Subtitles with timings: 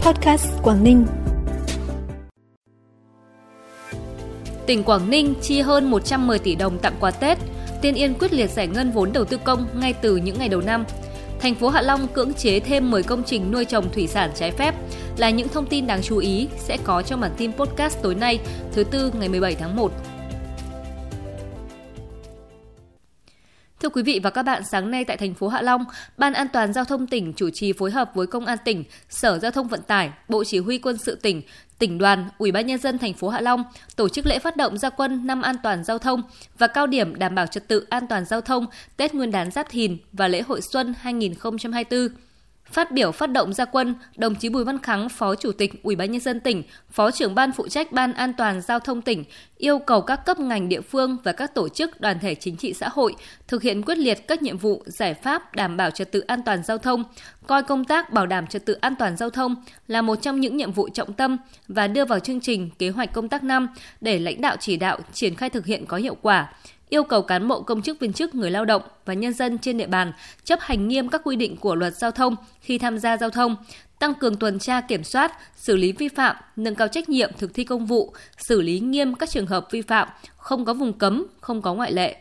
[0.00, 1.06] Podcast Quảng Ninh.
[4.66, 7.38] Tỉnh Quảng Ninh chi hơn 110 tỷ đồng tặng quà Tết,
[7.82, 10.60] Tiên Yên quyết liệt giải ngân vốn đầu tư công ngay từ những ngày đầu
[10.60, 10.84] năm.
[11.40, 14.50] Thành phố Hạ Long cưỡng chế thêm 10 công trình nuôi trồng thủy sản trái
[14.50, 14.74] phép
[15.16, 18.38] là những thông tin đáng chú ý sẽ có trong bản tin podcast tối nay,
[18.72, 19.92] thứ tư ngày 17 tháng 1.
[23.80, 25.84] Thưa quý vị và các bạn, sáng nay tại thành phố Hạ Long,
[26.16, 29.38] Ban An toàn giao thông tỉnh chủ trì phối hợp với Công an tỉnh, Sở
[29.38, 31.42] Giao thông Vận tải, Bộ Chỉ huy Quân sự tỉnh,
[31.78, 33.64] tỉnh đoàn, Ủy ban nhân dân thành phố Hạ Long
[33.96, 36.22] tổ chức lễ phát động gia quân năm an toàn giao thông
[36.58, 38.66] và cao điểm đảm bảo trật tự an toàn giao thông
[38.96, 42.08] Tết Nguyên đán Giáp Thìn và lễ hội xuân 2024.
[42.70, 45.96] Phát biểu phát động gia quân, đồng chí Bùi Văn Kháng, Phó Chủ tịch Ủy
[45.96, 49.24] ban nhân dân tỉnh, Phó trưởng ban phụ trách Ban An toàn giao thông tỉnh
[49.58, 52.72] yêu cầu các cấp ngành địa phương và các tổ chức đoàn thể chính trị
[52.72, 53.14] xã hội
[53.48, 56.62] thực hiện quyết liệt các nhiệm vụ, giải pháp đảm bảo trật tự an toàn
[56.62, 57.04] giao thông,
[57.46, 59.56] coi công tác bảo đảm trật tự an toàn giao thông
[59.86, 61.36] là một trong những nhiệm vụ trọng tâm
[61.68, 63.68] và đưa vào chương trình kế hoạch công tác năm
[64.00, 66.52] để lãnh đạo chỉ đạo triển khai thực hiện có hiệu quả
[66.90, 69.78] yêu cầu cán bộ công chức viên chức, người lao động và nhân dân trên
[69.78, 70.12] địa bàn
[70.44, 73.56] chấp hành nghiêm các quy định của luật giao thông khi tham gia giao thông,
[73.98, 77.54] tăng cường tuần tra kiểm soát, xử lý vi phạm, nâng cao trách nhiệm thực
[77.54, 81.26] thi công vụ, xử lý nghiêm các trường hợp vi phạm, không có vùng cấm,
[81.40, 82.16] không có ngoại lệ.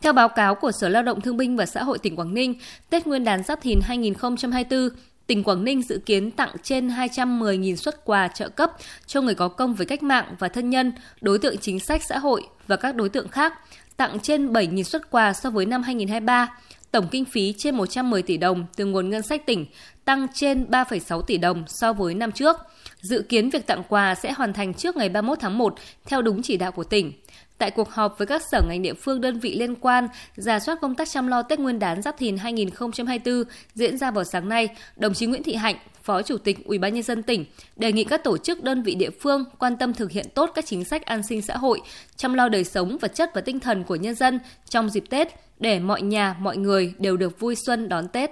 [0.00, 2.54] Theo báo cáo của Sở Lao động Thương binh và Xã hội tỉnh Quảng Ninh,
[2.90, 4.88] Tết Nguyên đán Giáp Thìn 2024,
[5.30, 8.72] tỉnh Quảng Ninh dự kiến tặng trên 210.000 xuất quà trợ cấp
[9.06, 12.18] cho người có công với cách mạng và thân nhân, đối tượng chính sách xã
[12.18, 13.52] hội và các đối tượng khác,
[13.96, 16.48] tặng trên 7.000 xuất quà so với năm 2023.
[16.90, 19.66] Tổng kinh phí trên 110 tỷ đồng từ nguồn ngân sách tỉnh,
[20.04, 22.56] tăng trên 3,6 tỷ đồng so với năm trước.
[23.00, 25.74] Dự kiến việc tặng quà sẽ hoàn thành trước ngày 31 tháng 1
[26.06, 27.12] theo đúng chỉ đạo của tỉnh.
[27.60, 30.78] Tại cuộc họp với các sở ngành địa phương đơn vị liên quan, giả soát
[30.80, 33.44] công tác chăm lo Tết Nguyên đán Giáp Thìn 2024
[33.74, 36.94] diễn ra vào sáng nay, đồng chí Nguyễn Thị Hạnh, Phó Chủ tịch Ủy ban
[36.94, 37.44] nhân dân tỉnh
[37.76, 40.66] đề nghị các tổ chức đơn vị địa phương quan tâm thực hiện tốt các
[40.66, 41.80] chính sách an sinh xã hội,
[42.16, 45.28] chăm lo đời sống vật chất và tinh thần của nhân dân trong dịp Tết
[45.58, 48.30] để mọi nhà, mọi người đều được vui xuân đón Tết.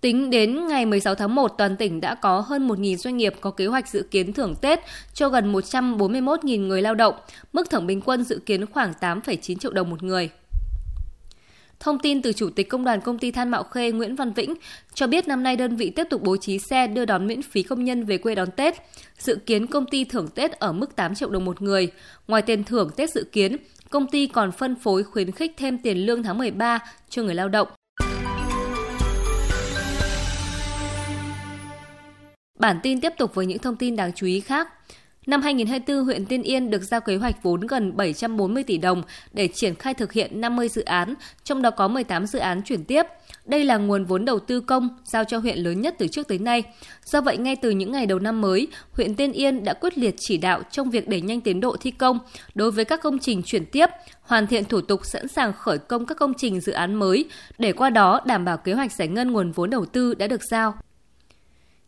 [0.00, 3.50] Tính đến ngày 16 tháng 1, toàn tỉnh đã có hơn 1.000 doanh nghiệp có
[3.50, 4.80] kế hoạch dự kiến thưởng Tết
[5.14, 7.14] cho gần 141.000 người lao động,
[7.52, 10.30] mức thưởng bình quân dự kiến khoảng 8,9 triệu đồng một người.
[11.80, 14.54] Thông tin từ Chủ tịch Công đoàn Công ty Than Mạo Khê Nguyễn Văn Vĩnh
[14.94, 17.62] cho biết năm nay đơn vị tiếp tục bố trí xe đưa đón miễn phí
[17.62, 18.74] công nhân về quê đón Tết.
[19.18, 21.88] Dự kiến công ty thưởng Tết ở mức 8 triệu đồng một người.
[22.28, 23.56] Ngoài tiền thưởng Tết dự kiến,
[23.90, 27.48] công ty còn phân phối khuyến khích thêm tiền lương tháng 13 cho người lao
[27.48, 27.68] động.
[32.58, 34.68] Bản tin tiếp tục với những thông tin đáng chú ý khác.
[35.26, 39.02] Năm 2024, huyện Tiên Yên được giao kế hoạch vốn gần 740 tỷ đồng
[39.32, 41.14] để triển khai thực hiện 50 dự án,
[41.44, 43.02] trong đó có 18 dự án chuyển tiếp.
[43.44, 46.38] Đây là nguồn vốn đầu tư công giao cho huyện lớn nhất từ trước tới
[46.38, 46.62] nay.
[47.04, 50.14] Do vậy, ngay từ những ngày đầu năm mới, huyện Tiên Yên đã quyết liệt
[50.18, 52.18] chỉ đạo trong việc đẩy nhanh tiến độ thi công
[52.54, 53.86] đối với các công trình chuyển tiếp,
[54.22, 57.24] hoàn thiện thủ tục sẵn sàng khởi công các công trình dự án mới,
[57.58, 60.40] để qua đó đảm bảo kế hoạch giải ngân nguồn vốn đầu tư đã được
[60.50, 60.74] giao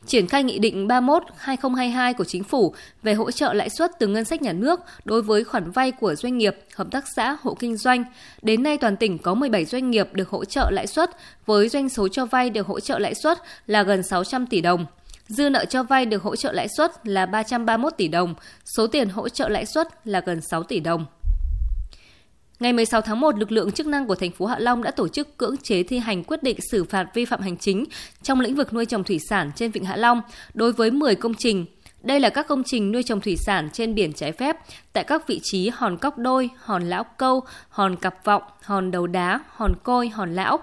[0.06, 4.24] triển khai Nghị định 31-2022 của Chính phủ về hỗ trợ lãi suất từ ngân
[4.24, 7.76] sách nhà nước đối với khoản vay của doanh nghiệp, hợp tác xã, hộ kinh
[7.76, 8.04] doanh.
[8.42, 11.10] Đến nay toàn tỉnh có 17 doanh nghiệp được hỗ trợ lãi suất
[11.46, 14.86] với doanh số cho vay được hỗ trợ lãi suất là gần 600 tỷ đồng.
[15.28, 18.34] Dư nợ cho vay được hỗ trợ lãi suất là 331 tỷ đồng,
[18.64, 21.06] số tiền hỗ trợ lãi suất là gần 6 tỷ đồng.
[22.60, 25.08] Ngày 16 tháng 1, lực lượng chức năng của thành phố Hạ Long đã tổ
[25.08, 27.84] chức cưỡng chế thi hành quyết định xử phạt vi phạm hành chính
[28.22, 30.20] trong lĩnh vực nuôi trồng thủy sản trên Vịnh Hạ Long
[30.54, 31.66] đối với 10 công trình.
[32.02, 34.56] Đây là các công trình nuôi trồng thủy sản trên biển trái phép
[34.92, 39.06] tại các vị trí hòn cóc đôi, hòn lão câu, hòn cặp vọng, hòn đầu
[39.06, 40.58] đá, hòn côi, hòn lão.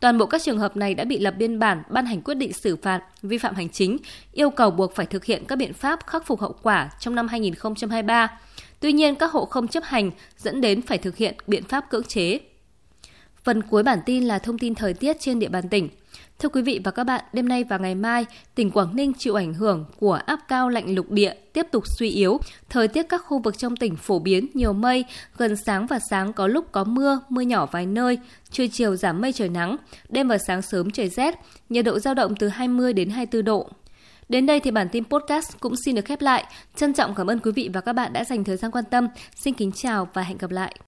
[0.00, 2.52] Toàn bộ các trường hợp này đã bị lập biên bản, ban hành quyết định
[2.52, 3.96] xử phạt vi phạm hành chính,
[4.32, 7.28] yêu cầu buộc phải thực hiện các biện pháp khắc phục hậu quả trong năm
[7.28, 8.38] 2023.
[8.82, 12.04] Tuy nhiên, các hộ không chấp hành dẫn đến phải thực hiện biện pháp cưỡng
[12.04, 12.40] chế.
[13.44, 15.88] Phần cuối bản tin là thông tin thời tiết trên địa bàn tỉnh.
[16.38, 19.34] Thưa quý vị và các bạn, đêm nay và ngày mai, tỉnh Quảng Ninh chịu
[19.34, 22.40] ảnh hưởng của áp cao lạnh lục địa tiếp tục suy yếu.
[22.70, 25.04] Thời tiết các khu vực trong tỉnh phổ biến nhiều mây,
[25.36, 28.18] gần sáng và sáng có lúc có mưa, mưa nhỏ vài nơi,
[28.50, 29.76] trưa chiều giảm mây trời nắng,
[30.08, 31.34] đêm và sáng sớm trời rét,
[31.68, 33.68] nhiệt độ dao động từ 20 đến 24 độ.
[34.28, 36.44] Đến đây thì bản tin podcast cũng xin được khép lại.
[36.76, 39.08] Trân trọng cảm ơn quý vị và các bạn đã dành thời gian quan tâm.
[39.36, 40.74] Xin kính chào và hẹn gặp lại.